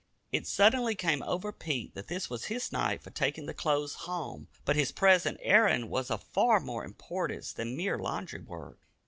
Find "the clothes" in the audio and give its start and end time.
3.45-3.93